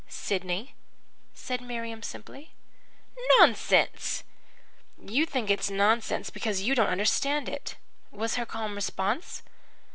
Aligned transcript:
"'Sidney,' 0.07 0.73
said 1.35 1.61
Miriam 1.61 2.01
simply. 2.01 2.55
"'Nonsense!' 3.37 4.23
"'You 4.99 5.27
think 5.27 5.51
it 5.51 5.59
is 5.59 5.69
nonsense 5.69 6.31
because 6.31 6.63
you 6.63 6.73
don't 6.73 6.87
understand 6.87 7.47
it,' 7.47 7.75
was 8.09 8.33
her 8.33 8.45
calm 8.47 8.73
response. 8.73 9.43